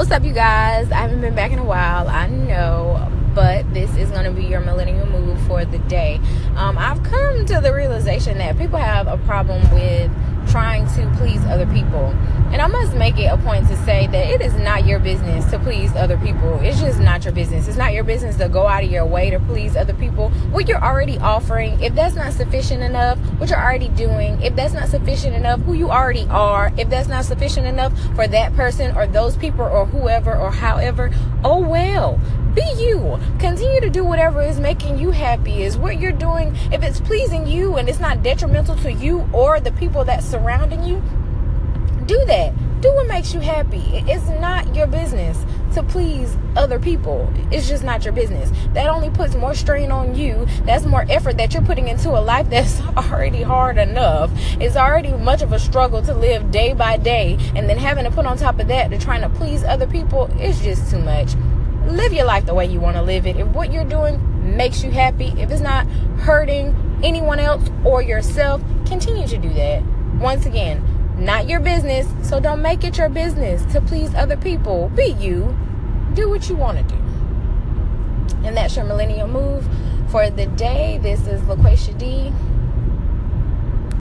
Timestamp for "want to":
62.80-63.02, 76.56-76.84